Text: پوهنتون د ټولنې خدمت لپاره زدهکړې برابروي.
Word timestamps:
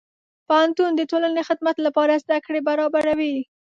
پوهنتون 0.47 0.91
د 0.95 1.01
ټولنې 1.11 1.41
خدمت 1.49 1.77
لپاره 1.85 2.21
زدهکړې 2.23 2.59
برابروي. 2.69 3.37